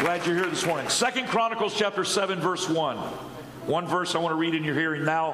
[0.00, 0.88] Glad you're here this morning.
[0.88, 2.96] Second Chronicles chapter 7, verse 1.
[3.66, 5.32] One verse I want to read in your hearing now.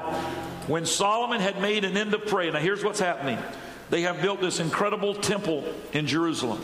[0.65, 3.37] When Solomon had made an end of prayer, now here's what's happening.
[3.91, 6.57] They have built this incredible temple in Jerusalem,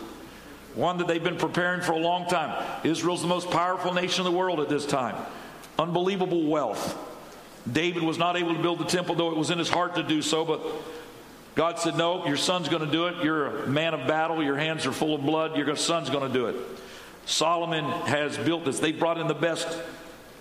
[0.73, 2.65] one that they've been preparing for a long time.
[2.83, 5.15] Israel's the most powerful nation in the world at this time.
[5.77, 6.97] Unbelievable wealth.
[7.71, 10.01] David was not able to build the temple, though it was in his heart to
[10.01, 10.65] do so, but
[11.53, 13.23] God said, No, your son's going to do it.
[13.23, 14.41] You're a man of battle.
[14.41, 15.55] Your hands are full of blood.
[15.55, 16.55] Your son's going to do it.
[17.25, 18.79] Solomon has built this.
[18.79, 19.67] They brought in the best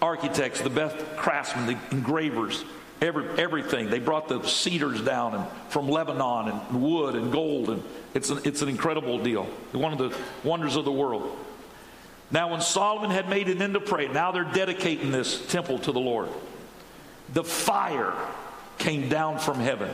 [0.00, 2.64] architects, the best craftsmen, the engravers,
[3.00, 3.90] every, everything.
[3.90, 7.82] They brought the cedars down and, from Lebanon and wood and gold, and
[8.14, 9.44] it's an, it's an incredible deal.
[9.72, 11.36] One of the wonders of the world.
[12.30, 15.92] Now, when Solomon had made an end of prayer, now they're dedicating this temple to
[15.92, 16.28] the Lord.
[17.32, 18.14] The fire
[18.78, 19.90] came down from heaven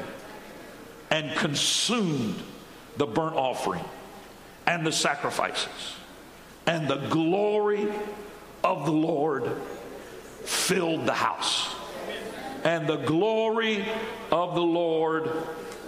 [1.10, 2.42] and consumed
[2.96, 3.84] the burnt offering
[4.66, 5.96] and the sacrifices
[6.66, 7.88] and the glory
[8.64, 9.50] of the Lord
[10.44, 11.74] filled the house.
[12.64, 13.86] And the glory
[14.32, 15.30] of the Lord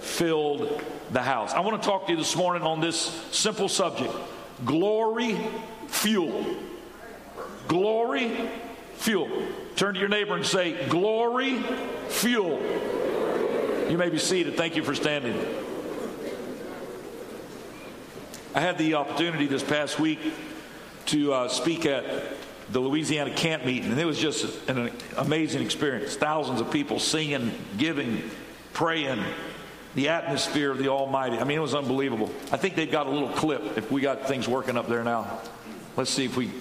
[0.01, 0.81] filled
[1.11, 1.53] the house.
[1.53, 2.97] I want to talk to you this morning on this
[3.31, 4.13] simple subject
[4.65, 5.37] glory,
[5.87, 6.45] fuel.
[7.67, 8.49] Glory,
[8.95, 9.29] fuel.
[9.75, 11.61] Turn to your neighbor and say, Glory,
[12.07, 12.59] fuel.
[13.89, 14.55] You may be seated.
[14.55, 15.37] Thank you for standing.
[18.55, 20.19] I had the opportunity this past week
[21.09, 22.05] to uh, speak at
[22.71, 26.15] the Louisiana camp meeting, and it was just an amazing experience.
[26.15, 28.29] Thousands of people singing, giving,
[28.73, 29.23] praying,
[29.95, 31.39] the atmosphere of the Almighty.
[31.39, 32.29] I mean, it was unbelievable.
[32.51, 35.41] I think they've got a little clip if we got things working up there now.
[35.97, 36.51] Let's see if we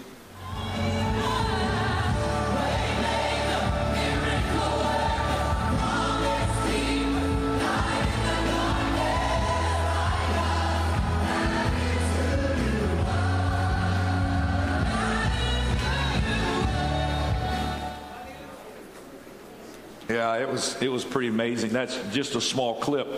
[20.29, 21.71] Yeah, it was it was pretty amazing.
[21.71, 23.09] That's just a small clip.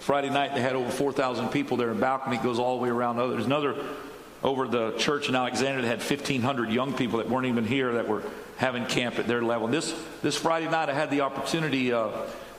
[0.00, 1.90] Friday night they had over 4,000 people there.
[1.90, 3.16] in balcony goes all the way around.
[3.16, 3.76] There's another
[4.42, 8.08] over the church in Alexandria that had 1,500 young people that weren't even here that
[8.08, 8.22] were
[8.56, 9.68] having camp at their level.
[9.68, 11.92] This this Friday night I had the opportunity.
[11.92, 12.10] Uh,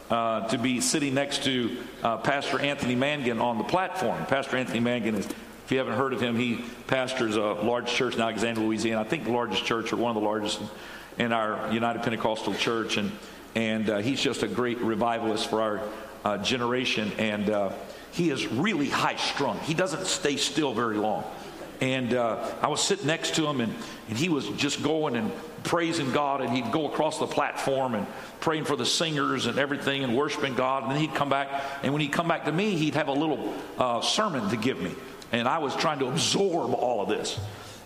[0.10, 4.26] uh, to be sitting next to uh, Pastor Anthony Mangun on the platform.
[4.26, 8.16] Pastor Anthony Mangun is, if you haven't heard of him, he pastors a large church
[8.16, 9.00] in Alexandria, Louisiana.
[9.00, 10.60] I think the largest church or one of the largest
[11.18, 12.98] in our United Pentecostal Church.
[12.98, 13.10] And
[13.56, 15.82] and uh, he's just a great revivalist for our
[16.24, 17.12] uh, generation.
[17.18, 17.74] And uh,
[18.12, 19.60] he is really high strung.
[19.60, 21.24] He doesn't stay still very long.
[21.82, 23.74] And uh, I was sitting next to him, and,
[24.08, 25.32] and he was just going and
[25.64, 28.06] praising God, and he'd go across the platform and
[28.40, 30.84] praying for the singers and everything and worshiping God.
[30.84, 31.50] And then he'd come back,
[31.82, 34.80] and when he'd come back to me, he'd have a little uh, sermon to give
[34.80, 34.94] me.
[35.32, 37.40] And I was trying to absorb all of this.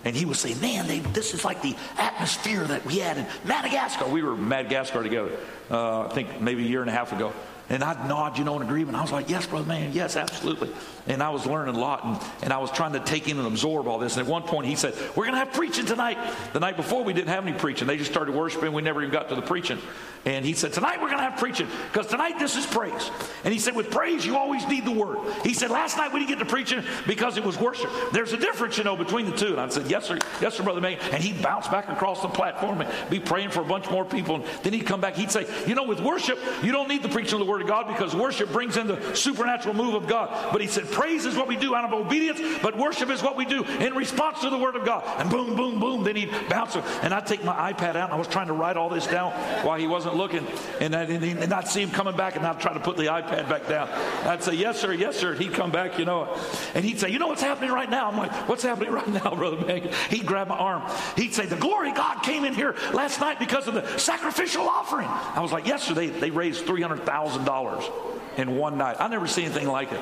[0.03, 3.25] And he would say, Man, they, this is like the atmosphere that we had in
[3.43, 4.07] Madagascar.
[4.07, 5.31] We were in Madagascar together,
[5.71, 7.33] uh, I think maybe a year and a half ago.
[7.67, 8.95] And I'd nod, you know, in agreement.
[8.95, 10.69] I was like, yes, brother, man, yes, absolutely.
[11.07, 13.47] And I was learning a lot, and, and I was trying to take in and
[13.47, 14.17] absorb all this.
[14.17, 16.17] And at one point, he said, We're going to have preaching tonight.
[16.53, 17.87] The night before, we didn't have any preaching.
[17.87, 18.71] They just started worshiping.
[18.71, 19.79] We never even got to the preaching.
[20.25, 23.11] And he said, Tonight, we're going to have preaching because tonight, this is praise.
[23.43, 25.19] And he said, With praise, you always need the word.
[25.43, 27.91] He said, Last night, we didn't get to preaching because it was worship.
[28.11, 29.49] There's a difference, you know, between the two.
[29.49, 30.17] And I said, Yes, sir.
[30.41, 30.97] Yes, sir, brother May.
[30.97, 34.35] And he'd bounce back across the platform and be praying for a bunch more people.
[34.35, 35.15] And then he'd come back.
[35.15, 37.67] He'd say, You know, with worship, you don't need the preaching of the word of
[37.67, 40.51] God because worship brings in the supernatural move of God.
[40.51, 43.35] But he said, Praise is what we do out of obedience, but worship is what
[43.37, 45.03] we do in response to the Word of God.
[45.19, 46.75] And boom, boom, boom, then he'd bounce.
[46.75, 49.31] And I'd take my iPad out and I was trying to write all this down
[49.63, 50.45] while he wasn't looking.
[50.79, 53.49] And, I'd, and I'd see him coming back and I'd try to put the iPad
[53.49, 53.89] back down.
[54.25, 55.31] I'd say, Yes, sir, yes, sir.
[55.31, 56.37] And he'd come back, you know.
[56.73, 58.09] And he'd say, You know what's happening right now?
[58.09, 59.93] I'm like, What's happening right now, Brother Meg?
[60.09, 60.83] He'd grab my arm.
[61.15, 65.07] He'd say, The glory God came in here last night because of the sacrificial offering.
[65.07, 65.93] I was like, Yes, sir.
[65.93, 68.97] They, they raised $300,000 in one night.
[68.99, 70.01] I never seen anything like it.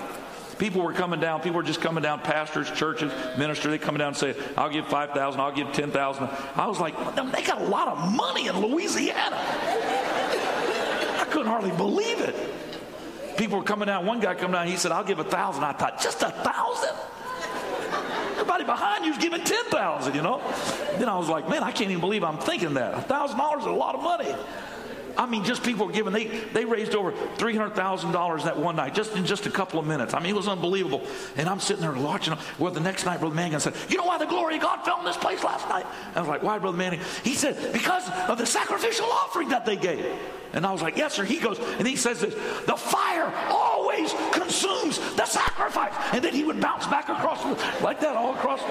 [0.64, 1.42] People were coming down.
[1.42, 2.22] People were just coming down.
[2.22, 3.70] Pastors, churches, ministers.
[3.70, 5.42] They coming down and say, "I'll give five thousand.
[5.42, 6.30] I'll give ten thousand.
[6.56, 9.36] I was like, "They got a lot of money in Louisiana."
[11.20, 12.34] I couldn't hardly believe it.
[13.36, 14.06] People were coming down.
[14.06, 14.68] One guy come down.
[14.68, 15.66] He said, "I'll give a thousand.
[15.66, 16.96] I thought, "Just a thousand?
[18.32, 20.16] Everybody behind you's giving ten thousand.
[20.16, 20.42] You know.
[20.98, 22.94] Then I was like, "Man, I can't even believe I'm thinking that.
[22.94, 24.34] A thousand dollars is a lot of money."
[25.18, 26.14] I mean, just people were giving.
[26.14, 30.14] They, they raised over $300,000 that one night, just in just a couple of minutes.
[30.14, 31.06] I mean, it was unbelievable.
[31.38, 32.36] And I'm sitting there watching.
[32.58, 35.00] Well, the next night, Brother Mangun said, You know why the glory of God fell
[35.00, 35.86] in this place last night?
[36.16, 37.02] I was like, Why, Brother Mangun?
[37.24, 40.06] He said, Because of the sacrificial offering that they gave.
[40.54, 41.24] And I was like, Yes, sir.
[41.24, 42.34] He goes, and he says this
[42.66, 45.94] The fire always consumes the sacrifice.
[46.12, 47.44] And then he would bounce back across,
[47.82, 48.62] like that, all across.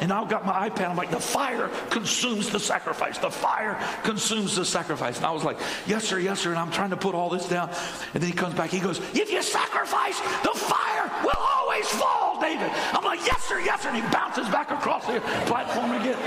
[0.00, 0.90] And I've got my iPad.
[0.90, 3.18] I'm like, the fire consumes the sacrifice.
[3.18, 5.16] The fire consumes the sacrifice.
[5.16, 6.50] And I was like, yes, sir, yes, sir.
[6.50, 7.70] And I'm trying to put all this down.
[8.14, 8.70] And then he comes back.
[8.70, 12.70] He goes, if you sacrifice, the fire will always fall, David.
[12.92, 13.88] I'm like, yes, sir, yes, sir.
[13.88, 16.18] And he bounces back across the platform again.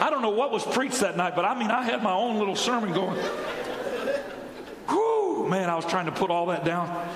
[0.00, 2.38] I don't know what was preached that night, but I mean, I had my own
[2.38, 3.18] little sermon going.
[4.88, 7.08] Whoo, man, I was trying to put all that down.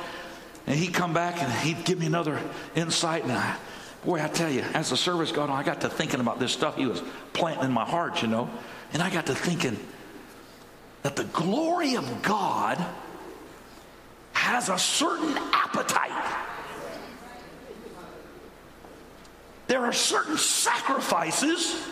[0.67, 2.41] And he'd come back and he'd give me another
[2.75, 3.25] insight.
[3.25, 3.57] And I,
[4.05, 6.53] boy, I tell you, as the service got on, I got to thinking about this
[6.53, 7.03] stuff he was
[7.33, 8.51] planting in my heart, you know.
[8.93, 9.79] And I got to thinking
[11.03, 12.85] that the glory of God
[14.33, 16.11] has a certain appetite.
[19.69, 21.89] There are certain sacrifices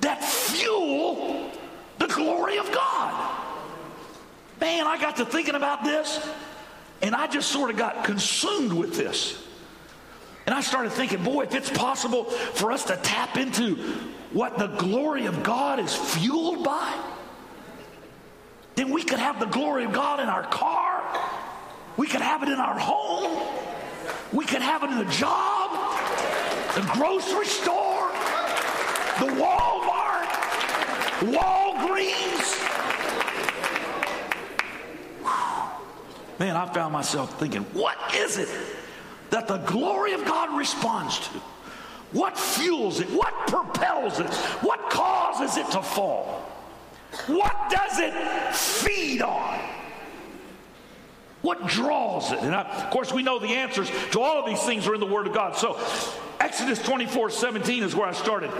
[0.00, 1.50] that fuel
[1.98, 3.36] the glory of God.
[4.60, 6.26] Man, I got to thinking about this
[7.02, 9.42] and I just sort of got consumed with this.
[10.50, 13.76] And I started thinking, boy, if it's possible for us to tap into
[14.32, 16.92] what the glory of God is fueled by,
[18.74, 21.04] then we could have the glory of God in our car.
[21.96, 23.46] We could have it in our home.
[24.32, 25.70] We could have it in the job,
[26.74, 28.08] the grocery store,
[29.20, 30.26] the Walmart,
[31.30, 32.56] Walgreens.
[36.40, 38.48] man, I found myself thinking, what is it
[39.30, 41.40] that the glory of God responds to?
[42.12, 43.08] What fuels it?
[43.10, 44.32] What propels it?
[44.62, 46.46] What causes it to fall?
[47.26, 48.12] What does it
[48.54, 49.60] feed on?
[51.42, 52.40] What draws it?
[52.40, 55.00] And I, of course, we know the answers to all of these things are in
[55.00, 55.56] the Word of God.
[55.56, 55.80] So,
[56.38, 58.50] Exodus 24 17 is where I started.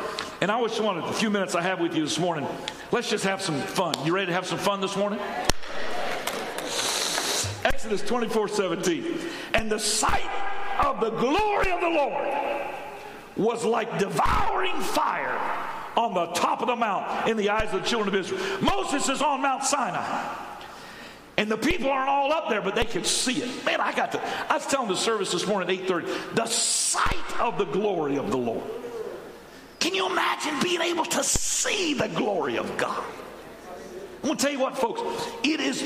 [0.40, 2.46] And I just wanted a few minutes I have with you this morning.
[2.90, 3.94] Let's just have some fun.
[4.04, 5.18] You ready to have some fun this morning?
[7.64, 9.18] Exodus 24 17.
[9.54, 10.49] And the sight
[10.86, 12.24] of the glory of the Lord
[13.36, 15.38] was like devouring fire
[15.96, 18.40] on the top of the mount in the eyes of the children of Israel.
[18.60, 20.36] Moses is on Mount Sinai.
[21.36, 23.64] And the people aren't all up there, but they can see it.
[23.64, 24.20] Man, I got to.
[24.50, 28.30] I was telling the service this morning at 8:30, the sight of the glory of
[28.30, 28.62] the Lord.
[29.78, 33.02] Can you imagine being able to see the glory of God?
[34.22, 35.00] I'm gonna tell you what, folks,
[35.42, 35.82] it is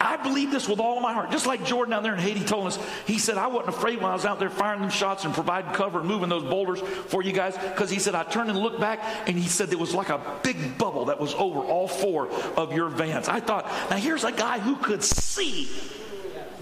[0.00, 1.30] I believe this with all my heart.
[1.30, 4.10] Just like Jordan out there in Haiti told us, he said, I wasn't afraid when
[4.10, 7.22] I was out there firing them shots and providing cover and moving those boulders for
[7.22, 7.56] you guys.
[7.56, 10.20] Because he said, I turned and looked back and he said there was like a
[10.42, 13.28] big bubble that was over all four of your vans.
[13.28, 15.68] I thought, now here's a guy who could see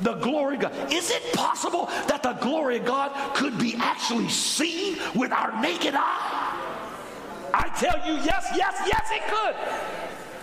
[0.01, 0.93] the glory of God.
[0.93, 5.95] Is it possible that the glory of God could be actually seen with our naked
[5.95, 6.63] eye?
[7.55, 9.96] I tell you, yes, yes, yes, it could.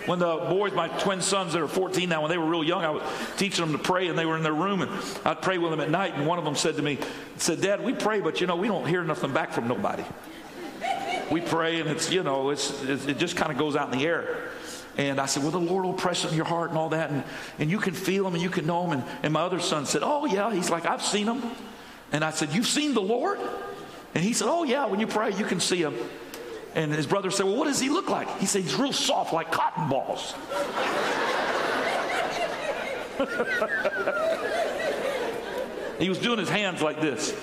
[0.06, 2.84] When the boys, my twin sons that are 14 now, when they were real young,
[2.84, 3.02] I was
[3.38, 4.90] teaching them to pray and they were in their room and
[5.24, 6.14] I'd pray with them at night.
[6.14, 6.98] And one of them said to me,
[7.38, 10.04] said, Dad, we pray, but you know, we don't hear nothing back from nobody.
[11.30, 14.04] We pray and it's, you know, it's, it just kind of goes out in the
[14.04, 14.50] air.
[14.96, 17.10] And I said, Well, the Lord will press in your heart and all that.
[17.10, 17.24] And,
[17.58, 18.92] and you can feel him and you can know him.
[18.92, 20.52] And, and my other son said, Oh, yeah.
[20.52, 21.42] He's like, I've seen him.
[22.12, 23.40] And I said, You've seen the Lord?
[24.14, 24.86] And he said, Oh, yeah.
[24.86, 25.94] When you pray, you can see him.
[26.74, 28.28] And his brother said, Well, what does he look like?
[28.38, 30.34] He said, He's real soft like cotton balls.
[35.98, 37.34] he was doing his hands like this.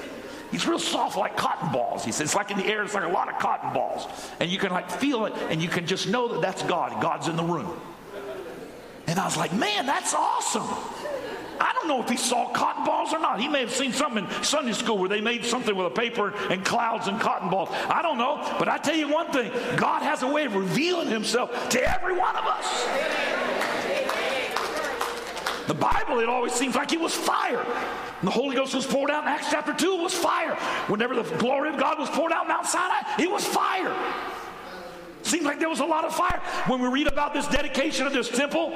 [0.51, 2.03] He's real soft like cotton balls.
[2.03, 4.07] He said, It's like in the air, it's like a lot of cotton balls.
[4.41, 7.01] And you can like feel it, and you can just know that that's God.
[7.01, 7.79] God's in the room.
[9.07, 10.67] And I was like, Man, that's awesome.
[11.61, 13.39] I don't know if he saw cotton balls or not.
[13.39, 16.33] He may have seen something in Sunday school where they made something with a paper
[16.49, 17.69] and clouds and cotton balls.
[17.71, 18.37] I don't know.
[18.57, 22.17] But I tell you one thing God has a way of revealing himself to every
[22.17, 22.87] one of us.
[25.67, 27.61] The Bible, it always seems like it was fire.
[27.61, 30.55] And the Holy Ghost was poured out in Acts chapter 2, it was fire.
[30.87, 33.95] Whenever the glory of God was poured out in Mount Sinai, it was fire.
[35.23, 36.39] Seems like there was a lot of fire.
[36.67, 38.73] When we read about this dedication of this temple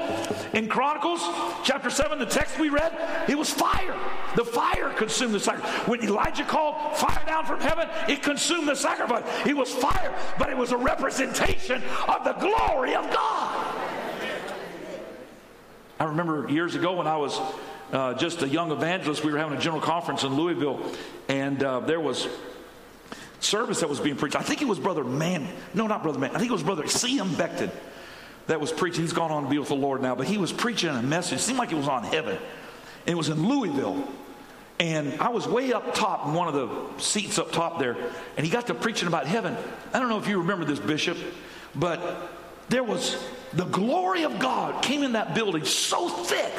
[0.54, 1.22] in Chronicles
[1.64, 2.96] chapter 7, the text we read,
[3.28, 3.98] it was fire.
[4.36, 5.88] The fire consumed the sacrifice.
[5.88, 9.24] When Elijah called fire down from heaven, it consumed the sacrifice.
[9.46, 13.82] It was fire, but it was a representation of the glory of God.
[16.00, 17.40] I remember years ago when I was
[17.92, 20.82] uh, just a young evangelist, we were having a general conference in Louisville,
[21.30, 22.28] and uh, there was
[23.46, 24.36] service that was being preached.
[24.36, 25.48] I think it was Brother Man.
[25.74, 26.32] No, not Brother Man.
[26.36, 27.30] I think it was Brother C.M.
[27.30, 27.72] Becton
[28.48, 29.02] that was preaching.
[29.02, 31.40] He's gone on to be with the Lord now, but he was preaching a message.
[31.40, 32.38] It seemed like it was on heaven.
[33.08, 34.08] And it was in Louisville.
[34.80, 37.96] And I was way up top in one of the seats up top there.
[38.36, 39.56] And he got to preaching about heaven.
[39.94, 41.18] I don't know if you remember this, Bishop,
[41.76, 42.32] but
[42.70, 43.24] there was
[43.54, 46.52] the glory of God came in that building so thick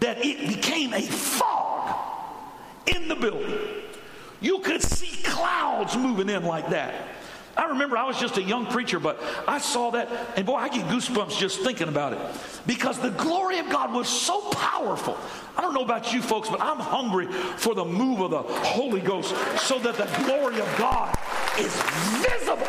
[0.00, 1.96] that it became a fog
[2.86, 3.81] in the building
[4.42, 6.94] You could see clouds moving in like that.
[7.56, 10.68] I remember I was just a young preacher, but I saw that, and boy, I
[10.68, 12.18] get goosebumps just thinking about it
[12.66, 15.18] because the glory of God was so powerful.
[15.56, 19.00] I don't know about you folks, but I'm hungry for the move of the Holy
[19.00, 21.14] Ghost so that the glory of God
[21.58, 21.74] is
[22.22, 22.66] visible.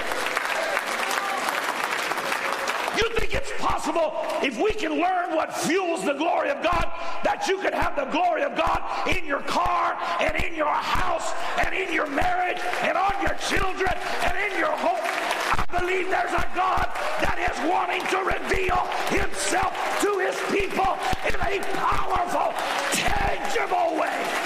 [2.98, 6.92] You think it's possible if we can learn what fuels the glory of God
[7.24, 11.34] that you can have the glory of God in your car and in your house
[11.58, 15.02] and in your marriage and on your children and in your home?
[15.02, 16.86] I believe there's a God
[17.26, 18.78] that is wanting to reveal
[19.10, 20.94] himself to his people
[21.26, 22.54] in a powerful,
[22.94, 24.44] tangible way.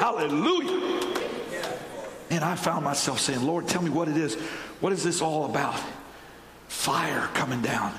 [0.00, 0.89] Hallelujah.
[2.30, 4.36] And I found myself saying, Lord, tell me what it is.
[4.80, 5.80] What is this all about?
[6.68, 7.92] Fire coming down.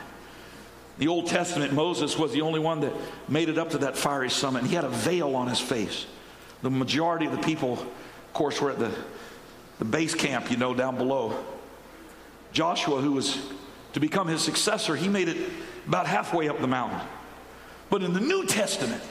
[0.97, 2.93] The Old Testament, Moses was the only one that
[3.27, 4.63] made it up to that fiery summit.
[4.63, 6.05] He had a veil on his face.
[6.61, 8.91] The majority of the people, of course, were at the,
[9.79, 11.43] the base camp, you know, down below.
[12.53, 13.39] Joshua, who was
[13.93, 15.37] to become his successor, he made it
[15.87, 16.99] about halfway up the mountain.
[17.89, 19.01] But in the New Testament,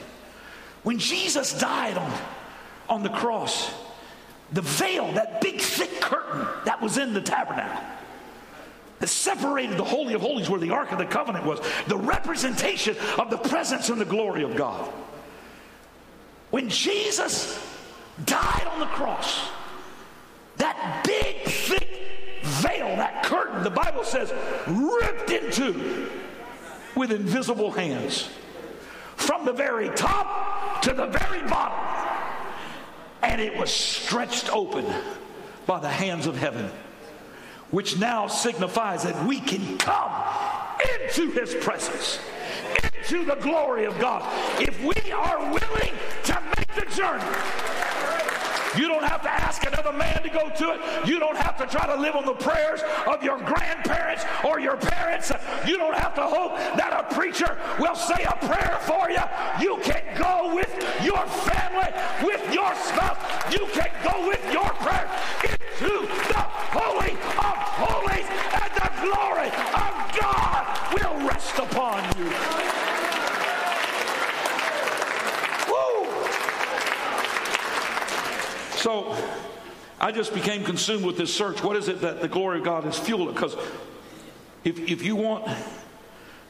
[0.83, 2.13] when Jesus died on,
[2.89, 3.71] on the cross,
[4.53, 7.83] the veil, that big thick curtain that was in the tabernacle
[9.01, 12.97] that separated the Holy of Holies where the Ark of the Covenant was, the representation
[13.19, 14.93] of the presence and the glory of God.
[16.51, 17.59] When Jesus
[18.27, 19.49] died on the cross,
[20.59, 21.89] that big thick
[22.43, 24.33] veil, that curtain, the Bible says,
[24.67, 26.11] ripped into
[26.95, 28.29] with invisible hands
[29.17, 32.10] from the very top to the very bottom
[33.23, 34.85] and it was stretched open
[35.67, 36.71] by the hands of heaven,
[37.71, 40.13] which now signifies that we can come
[41.05, 42.19] into his presence,
[42.99, 44.23] into the glory of God,
[44.61, 47.80] if we are willing to make the journey.
[48.77, 51.09] You don't have to ask another man to go to it.
[51.09, 54.77] You don't have to try to live on the prayers of your grandparents or your
[54.77, 55.33] parents.
[55.67, 59.23] You don't have to hope that a preacher will say a prayer for you.
[59.61, 60.71] You can go with
[61.03, 61.91] your family,
[62.23, 63.19] with your spouse.
[63.53, 65.11] You can go with your prayer
[65.43, 70.63] into the Holy of Holies, and the glory of God
[70.95, 72.31] will rest upon you.
[78.81, 79.15] So
[80.01, 81.65] I just became consumed with this search.
[81.65, 83.33] What is it that the glory of God has fueled?
[83.33, 83.57] Because
[84.65, 85.49] if, if you want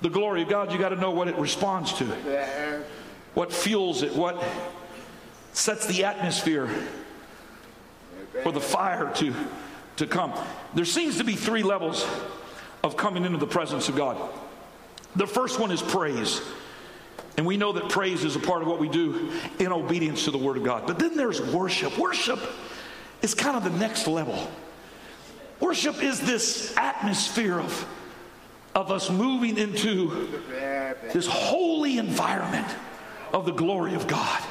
[0.00, 2.04] the glory of God, you got to know what it responds to,
[3.34, 4.42] what fuels it, what
[5.52, 6.68] sets the atmosphere
[8.42, 9.32] for the fire to,
[9.98, 10.32] to come.
[10.74, 12.04] There seems to be three levels
[12.82, 14.20] of coming into the presence of God.
[15.14, 16.42] The first one is praise.
[17.36, 20.32] And we know that praise is a part of what we do in obedience to
[20.32, 20.88] the Word of God.
[20.88, 21.96] But then there's worship.
[21.98, 22.40] Worship
[23.22, 24.50] is kind of the next level.
[25.60, 27.86] Worship is this atmosphere of,
[28.74, 30.28] of us moving into
[31.12, 32.66] this holy environment
[33.32, 34.42] of the glory of God.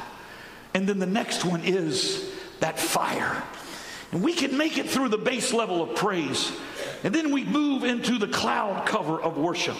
[0.74, 3.42] And then the next one is that fire.
[4.12, 6.52] And we can make it through the base level of praise
[7.02, 9.76] and then we move into the cloud cover of worship.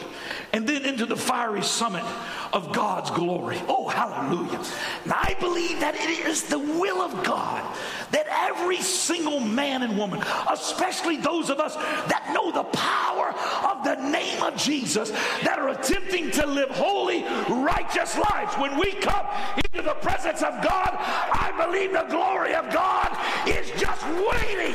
[0.53, 2.05] And then into the fiery summit
[2.53, 3.61] of God's glory.
[3.69, 4.62] Oh, hallelujah.
[5.05, 7.77] And I believe that it is the will of God
[8.11, 13.35] that every single man and woman, especially those of us that know the power
[13.71, 15.11] of the name of Jesus,
[15.43, 20.53] that are attempting to live holy, righteous lives, when we come into the presence of
[20.62, 24.75] God, I believe the glory of God is just waiting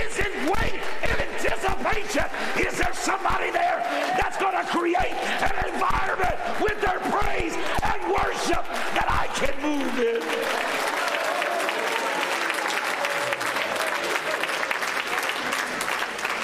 [0.00, 2.24] is in wait in anticipation.
[2.58, 3.78] Is there somebody there
[4.18, 9.98] that's going to create an environment with their praise and worship that I can move
[9.98, 10.22] in?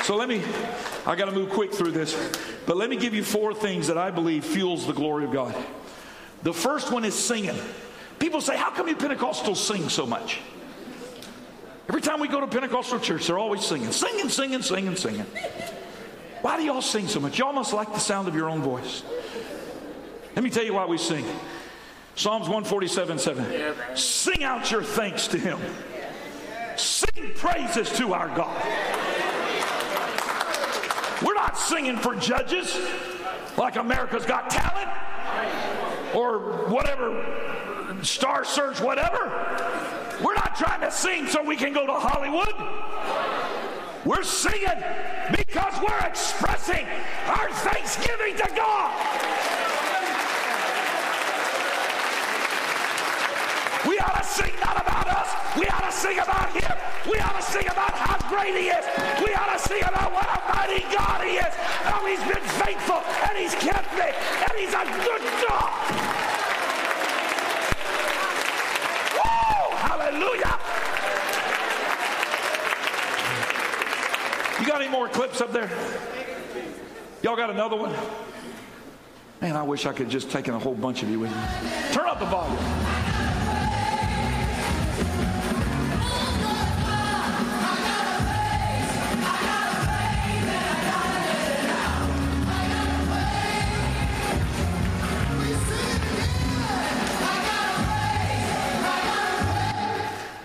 [0.05, 0.43] So let me,
[1.07, 2.17] I got to move quick through this,
[2.67, 5.55] but let me give you four things that I believe fuels the glory of God.
[6.43, 7.59] The first one is singing.
[8.19, 10.41] People say, How come you Pentecostals sing so much?
[11.89, 15.27] Every time we go to Pentecostal church, they're always singing, singing, singing, singing, singing.
[16.43, 17.39] Why do y'all sing so much?
[17.39, 19.03] Y'all must like the sound of your own voice.
[20.37, 21.25] Let me tell you why we sing.
[22.15, 23.97] Psalms 147 7.
[23.97, 25.59] Sing out your thanks to Him.
[26.77, 28.63] Sing praises to our God.
[31.25, 32.79] We're not singing for judges
[33.57, 34.91] like America's Got Talent
[36.15, 37.25] or whatever,
[38.03, 39.48] Star Search, whatever
[40.59, 42.51] trying to sing so we can go to Hollywood.
[44.05, 44.83] We're singing
[45.31, 46.85] because we're expressing
[47.31, 48.91] our thanksgiving to God.
[53.87, 55.31] We ought to sing not about us.
[55.57, 56.77] We ought to sing about Him.
[57.07, 58.85] We ought to sing about how great He is.
[59.23, 61.55] We ought to sing about what a mighty God He is.
[61.87, 62.99] How He's been faithful
[63.31, 66.28] and He's kept me and He's a good God.
[74.69, 75.71] Got any more clips up there?
[77.23, 77.95] Y'all got another one?
[79.41, 81.43] Man, I wish I could just take in a whole bunch of you with me.
[81.91, 82.59] Turn up the volume.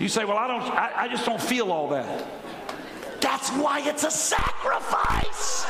[0.00, 2.43] You say, well, I don't, I, I just don't feel all that.
[3.56, 5.64] Why it's a sacrifice.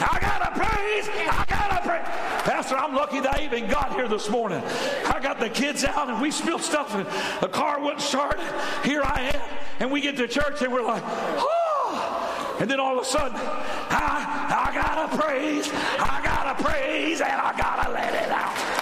[0.00, 1.08] I gotta praise.
[1.08, 2.04] I gotta praise.
[2.44, 4.62] Pastor, I'm lucky that I even got here this morning.
[5.06, 7.06] I got the kids out and we spilled stuff and
[7.40, 8.38] the car wouldn't start.
[8.84, 9.40] Here I am.
[9.80, 12.56] And we get to church and we're like, oh.
[12.60, 15.70] And then all of a sudden, I, I gotta praise.
[15.72, 18.77] I gotta praise and I gotta let it out.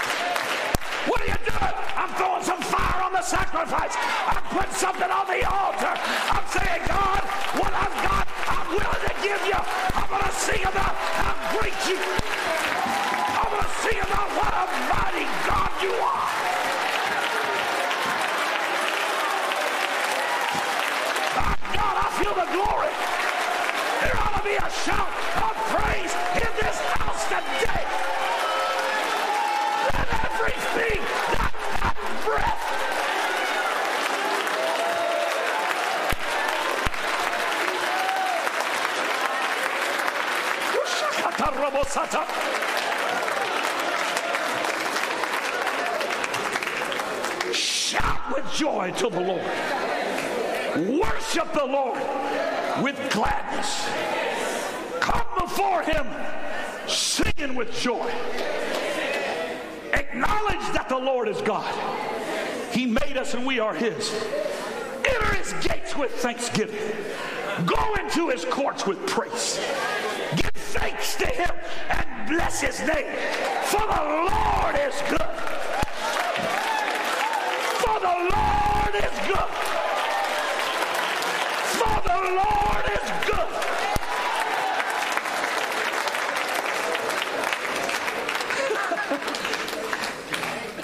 [3.16, 3.96] The sacrifice.
[4.28, 5.94] I'm putting something on the altar.
[6.37, 7.25] I'm saying, God,
[7.56, 9.56] what I've got, I'm willing to give you.
[9.96, 14.64] I'm going to sing about how great you I'm going to sing about what a
[14.92, 16.28] mighty God you are.
[21.73, 22.92] God, I feel the glory.
[24.04, 25.08] There ought to be a shout
[25.40, 28.05] of praise in this house today.
[47.52, 49.43] Shout with joy to the Lord.
[51.00, 52.00] Worship the Lord
[52.84, 53.88] with gladness.
[55.00, 56.06] Come before Him
[56.86, 58.08] singing with joy.
[59.93, 61.75] Acknowledge that the Lord is God.
[62.73, 64.12] He made us and we are His.
[65.04, 66.78] Enter His gates with thanksgiving.
[67.64, 69.58] Go into His courts with praise.
[70.88, 71.50] Thanks to Him
[71.90, 73.10] and bless His name.
[73.64, 75.30] For the Lord is good.
[77.82, 79.50] For the Lord is good.
[81.75, 83.50] For the Lord is good.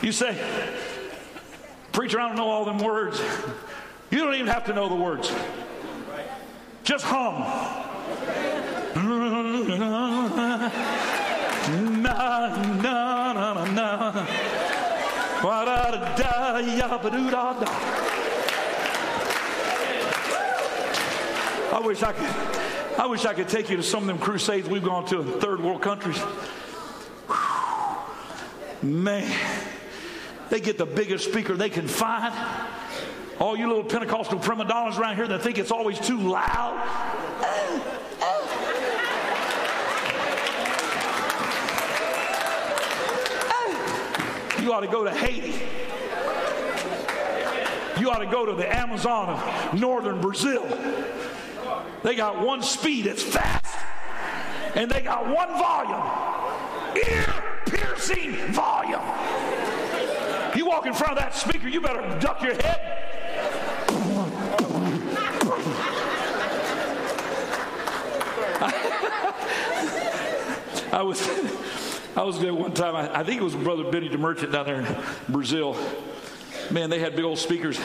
[0.04, 0.36] You say,
[1.92, 3.22] Preacher, I don't know all them words.
[4.10, 5.32] You don't even have to know the words.
[6.82, 7.44] Just hum.
[21.72, 22.98] I wish I could.
[22.98, 25.40] I wish I could take you to some of them crusades we've gone to in
[25.40, 26.22] third world countries.
[28.82, 29.30] Man,
[30.50, 32.34] they get the biggest speaker they can find.
[33.38, 36.78] All you little Pentecostal prima donnas around here that think it's always too loud.
[44.62, 45.61] You ought to go to Haiti.
[48.01, 50.64] You ought to go to the Amazon of northern Brazil.
[52.05, 53.77] They got one speed, it's fast.
[54.77, 56.01] And they got one volume
[56.96, 57.35] ear
[57.66, 59.03] piercing volume.
[60.55, 62.79] You walk in front of that speaker, you better duck your head.
[70.92, 71.20] I was
[72.14, 72.94] I was there one time.
[72.94, 74.96] I, I think it was Brother Benny DeMerchant down there in
[75.29, 75.77] Brazil.
[76.70, 77.81] Man, they had big old speakers.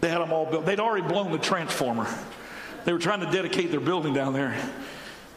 [0.00, 0.66] They had them all built.
[0.66, 2.06] They'd already blown the transformer.
[2.84, 4.56] They were trying to dedicate their building down there.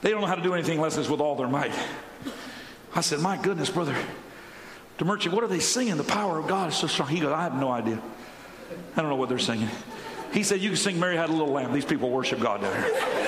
[0.02, 1.72] They don't know how to do anything unless it's with all their might.
[2.94, 3.96] I said, My goodness, brother
[4.98, 5.98] DeMerchant, what are they singing?
[5.98, 7.10] The power of God is so strong.
[7.10, 8.02] He goes, I have no idea.
[8.96, 9.70] I don't know what they're singing.
[10.34, 11.72] He said, You can sing Mary Had a Little Lamb.
[11.72, 13.27] These people worship God down here.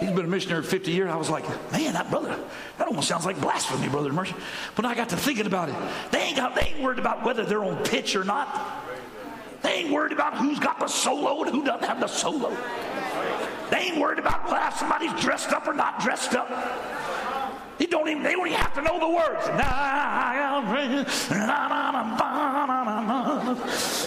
[0.00, 1.10] He's been a missionary 50 years.
[1.10, 2.38] I was like, man, that brother,
[2.78, 4.34] that almost sounds like blasphemy, brother Mercy.
[4.76, 5.74] But I got to thinking about it.
[6.10, 8.84] They ain't got, they ain't worried about whether they're on pitch or not.
[9.62, 12.56] They ain't worried about who's got the solo and who doesn't have the solo.
[13.70, 16.48] They ain't worried about whether somebody's dressed up or not dressed up.
[17.78, 19.46] They don't even, they don't even have to know the words.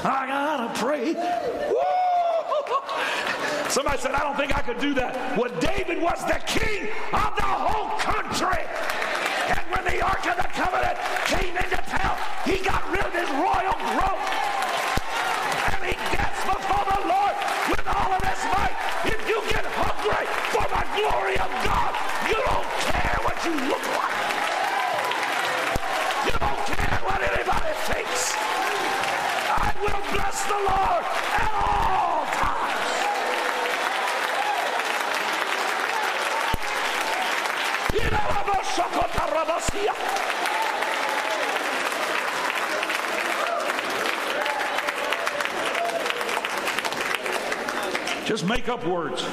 [0.04, 1.14] I gotta pray.
[3.72, 5.16] Somebody said, I don't think I could do that.
[5.40, 8.68] Well, David was the king of the whole country.
[9.48, 11.00] And when the Ark of the Covenant
[11.32, 14.20] came into town, he got rid of his royal robe,
[15.72, 17.36] And he gets before the Lord
[17.72, 18.76] with all of his might.
[19.08, 21.96] If you get hungry for the glory of God,
[22.28, 24.20] you don't care what you look like.
[26.28, 28.36] You don't care what anybody thinks.
[28.36, 31.31] I will bless the Lord
[39.74, 39.94] know,
[48.26, 49.26] Just make up words.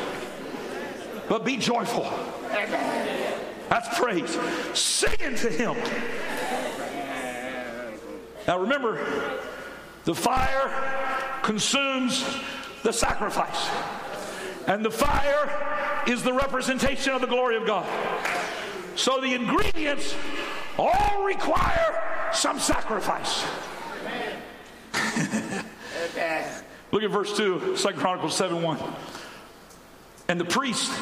[1.28, 2.10] But be joyful.
[3.68, 4.36] That's praise.
[4.74, 5.76] Singing to him.
[8.48, 9.40] Now remember,
[10.04, 10.72] the fire
[11.42, 12.24] consumes
[12.82, 13.68] the sacrifice.
[14.66, 17.86] And the fire is the representation of the glory of God.
[18.98, 20.16] So the ingredients
[20.76, 23.44] all require some sacrifice.
[26.90, 28.78] Look at verse 2, 2 Chronicles 7 1.
[30.26, 30.92] And the priest,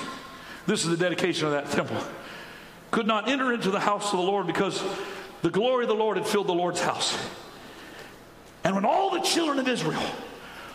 [0.66, 1.96] this is the dedication of that temple,
[2.90, 4.84] could not enter into the house of the Lord because
[5.40, 7.16] the glory of the Lord had filled the Lord's house.
[8.62, 10.02] And when all the children of Israel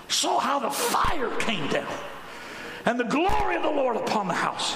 [0.08, 1.94] saw how the fire came down
[2.84, 4.76] and the glory of the Lord upon the house,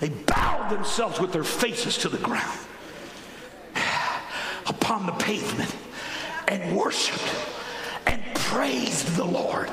[0.00, 2.58] they bowed themselves with their faces to the ground
[4.66, 5.74] upon the pavement
[6.48, 7.24] and worshiped
[8.06, 9.70] and praised the Lord,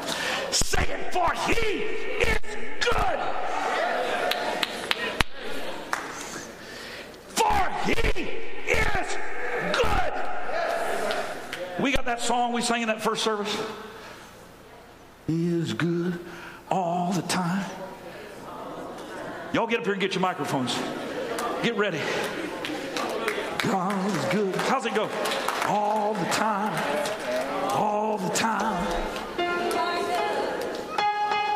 [0.51, 2.39] saying, For he is
[2.79, 3.19] good.
[7.27, 8.29] For he
[8.71, 9.17] is
[9.73, 10.13] good.
[11.79, 13.55] We got that song we sang in that first service.
[15.27, 16.19] He is good
[16.69, 17.62] all the time.
[19.53, 20.75] Y'all get up here and get your microphones.
[21.61, 22.01] Get ready.
[23.59, 24.55] God is good.
[24.55, 25.07] How's it go?
[25.67, 26.73] All the time.
[27.69, 28.83] All the time.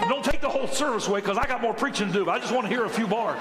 [0.08, 2.30] Don't take the whole service away because I got more preaching to do.
[2.30, 3.40] I just want to hear a few bars.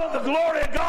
[0.00, 0.79] Want the glory of God.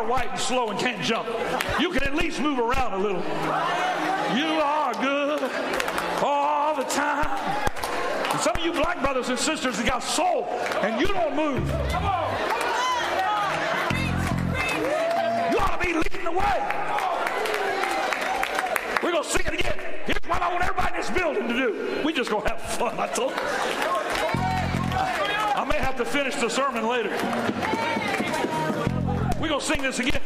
[0.00, 1.28] Are white and slow and can't jump.
[1.78, 3.20] You can at least move around a little.
[4.36, 5.42] You are good
[6.22, 7.28] all the time.
[8.30, 10.44] And some of you black brothers and sisters that got soul
[10.82, 11.68] and you don't move.
[15.50, 16.56] You ought to be leading the way.
[19.02, 19.78] We're going to sing it again.
[20.06, 22.02] Here's what I want everybody in this building to do.
[22.06, 23.36] We just going to have fun, I told you.
[24.96, 27.99] I may have to finish the sermon later.
[29.40, 30.20] We're going to sing this again.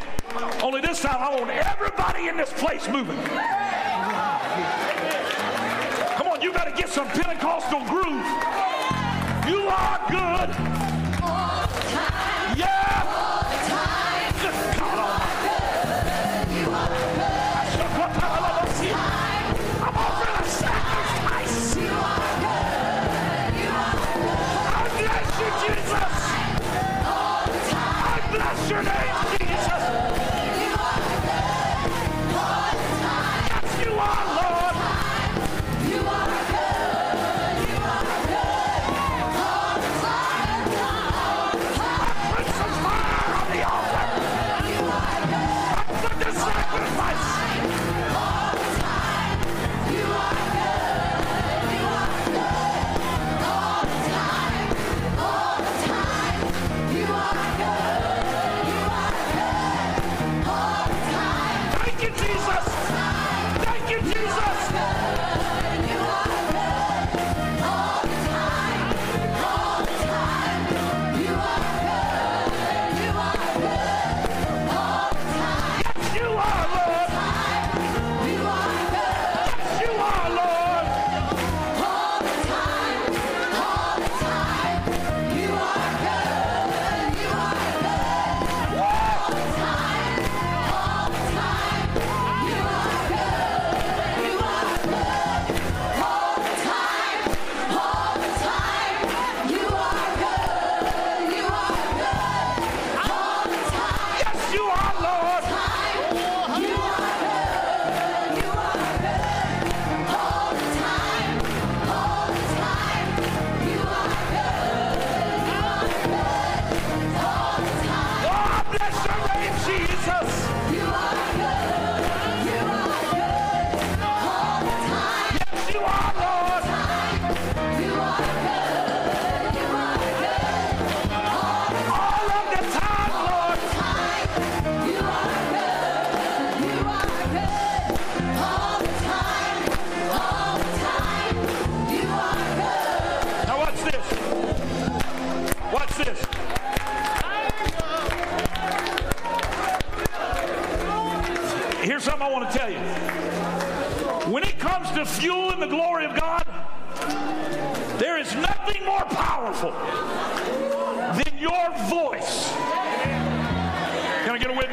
[0.60, 3.16] Only this time, I want everybody in this place moving.
[6.16, 8.26] Come on, you better get some Pentecostal groove.
[9.46, 10.83] You are good.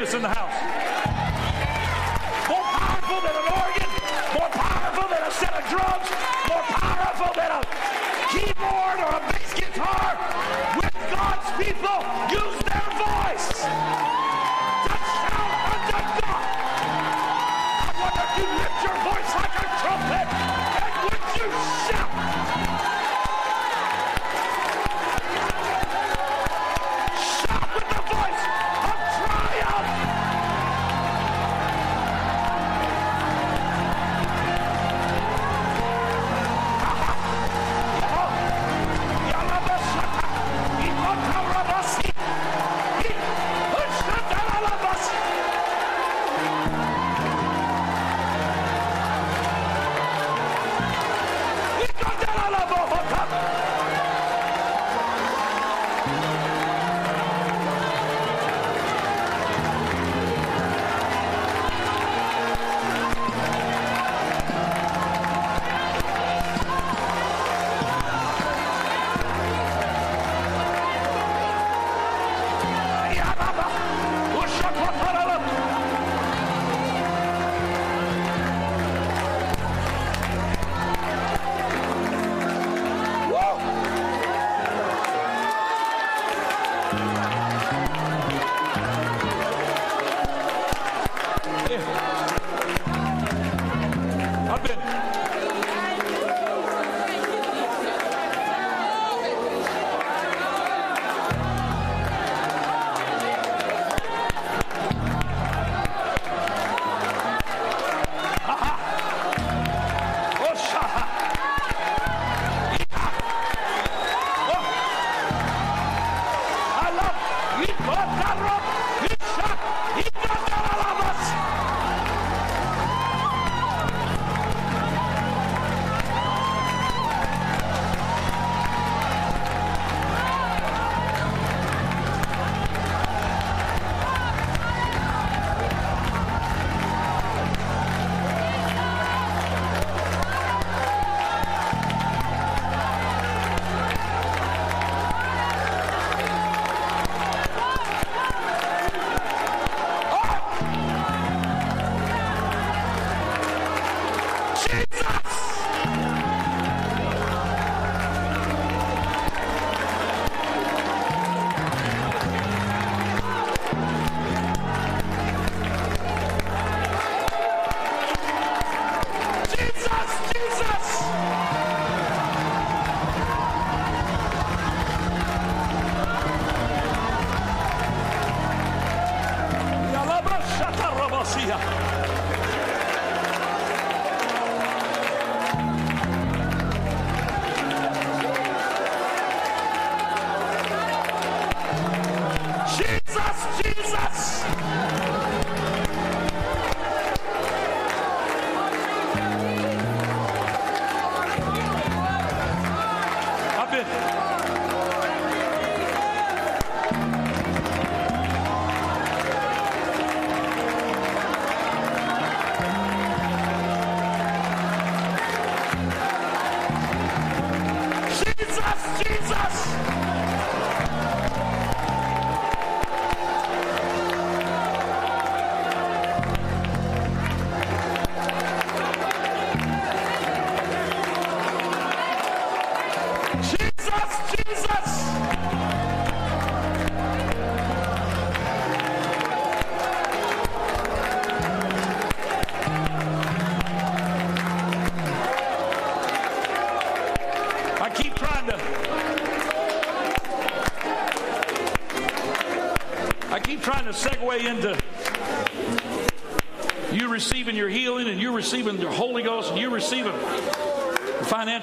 [0.02, 0.58] Baptist in the house.
[2.48, 3.90] More powerful than an organ,
[4.34, 6.08] more powerful than a set of drums,
[6.50, 7.62] more powerful than a
[8.34, 10.18] keyboard or a bass guitar.
[10.74, 12.02] With God's people,
[12.34, 12.71] use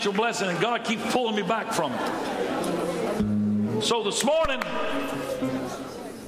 [0.10, 3.84] financial blessing, and God keeps pulling me back from it.
[3.84, 4.62] So this morning,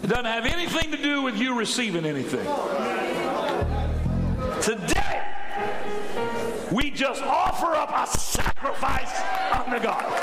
[0.03, 2.45] it doesn't have anything to do with you receiving anything.
[4.61, 5.23] Today,
[6.71, 10.20] we just offer up a sacrifice unto God.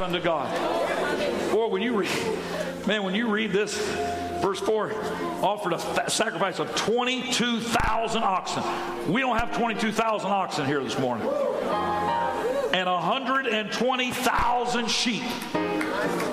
[0.00, 0.48] Unto God.
[1.50, 2.10] Boy, when you read,
[2.86, 3.76] man, when you read this,
[4.40, 4.92] verse 4,
[5.42, 8.62] offered a fa- sacrifice of 22,000 oxen.
[9.12, 11.28] We don't have 22,000 oxen here this morning.
[12.72, 15.22] And 120,000 sheep.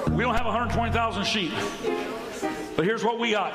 [0.09, 1.51] We don't have 120,000 sheep.
[2.75, 3.53] But here's what we got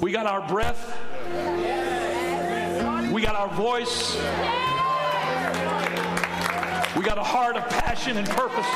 [0.00, 0.96] we got our breath,
[3.12, 4.16] we got our voice,
[7.04, 8.66] got a heart of passion and purpose.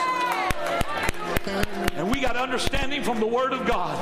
[1.96, 3.96] And we got understanding from the Word of God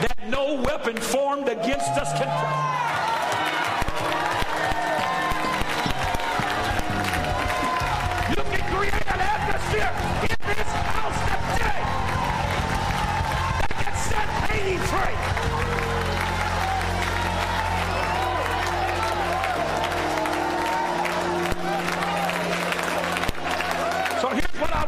[0.00, 2.28] that no weapon formed against us can.
[8.30, 9.92] You can create an atmosphere
[10.22, 11.20] in this house
[11.52, 11.82] today
[13.68, 15.29] that can set Haiti free.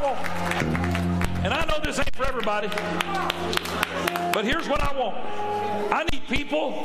[0.02, 0.18] Want.
[1.44, 2.68] And I know this ain't for everybody,
[4.32, 5.16] but here's what I want.
[5.92, 6.84] I need people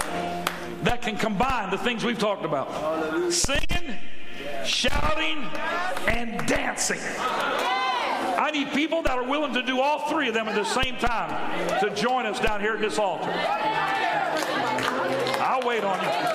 [0.84, 3.95] that can combine the things we've talked about singing,
[4.63, 5.43] shouting,
[6.07, 6.99] and dancing.
[8.39, 10.95] I need people that are willing to do all three of them at the same
[10.97, 13.34] time to join us down here at this altar.
[15.39, 16.27] I'll wait on you.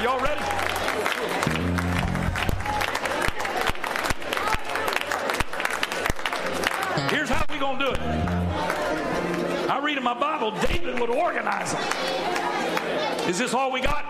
[0.00, 0.40] Are y'all ready?
[7.14, 8.00] Here's how we gonna do it.
[9.68, 11.82] I read in my Bible, David would organize them.
[13.28, 14.06] Is this all we got?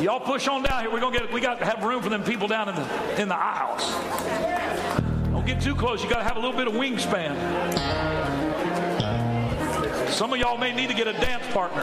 [0.00, 0.90] Y'all push on down here.
[0.90, 1.30] We're gonna get.
[1.30, 3.90] We got to have room for them people down in the in the aisles.
[5.32, 6.02] Don't get too close.
[6.02, 7.36] You got to have a little bit of wingspan.
[10.08, 11.82] Some of y'all may need to get a dance partner.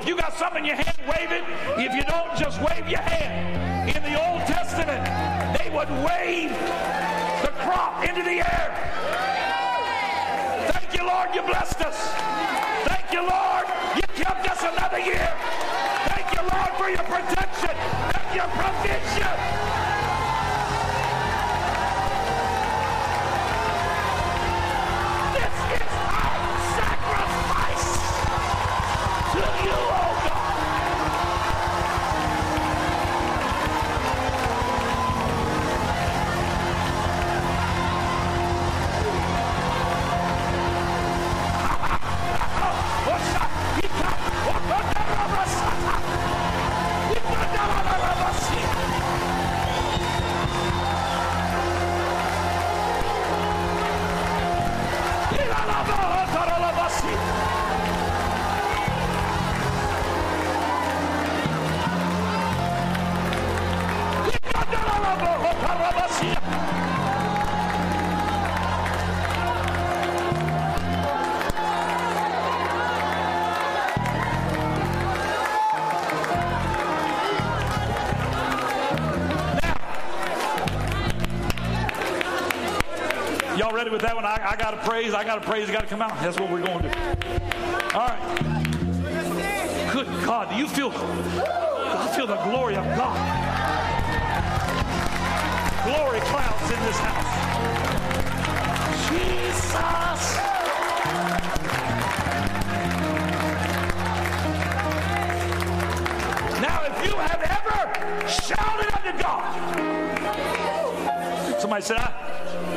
[0.00, 1.44] If you got something in your hand, wave it.
[1.76, 3.90] If you don't, just wave your hand.
[3.94, 5.04] In the Old Testament,
[5.58, 6.50] they would wave
[7.44, 8.68] the crop into the air.
[10.72, 11.98] Thank you, Lord, you blessed us.
[12.88, 15.28] Thank you, Lord, you kept us another year.
[16.08, 19.49] Thank you, Lord, for your protection and your provision.
[84.40, 85.14] I, I got to praise.
[85.14, 85.70] I got to praise.
[85.70, 86.18] Got to come out.
[86.20, 86.94] That's what we're going to do.
[87.94, 88.20] All right.
[89.92, 90.50] Good God.
[90.50, 90.90] Do you feel?
[90.92, 93.16] I feel the glory of God.
[95.84, 97.40] Glory clouds in this house.
[99.08, 100.36] Jesus.
[106.60, 107.78] Now, if you have ever
[108.28, 109.50] shouted unto God,
[111.60, 112.19] somebody said, I,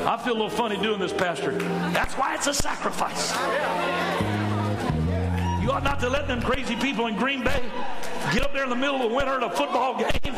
[0.05, 1.51] I feel a little funny doing this, Pastor.
[1.93, 3.31] That's why it's a sacrifice.
[5.63, 7.63] You ought not to let them crazy people in Green Bay
[8.33, 10.35] get up there in the middle of the winter at a football game,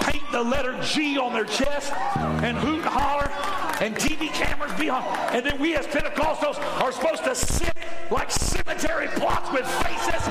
[0.00, 3.30] paint the letter G on their chest, and hoot and holler,
[3.82, 5.02] and TV cameras be on.
[5.34, 7.76] And then we as Pentecostals are supposed to sit
[8.10, 10.26] like cemetery plots with faces.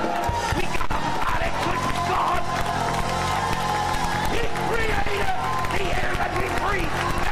[0.55, 2.41] We got fight it with God.
[4.33, 4.41] He
[4.73, 5.35] created
[5.77, 7.24] the air that we breathe.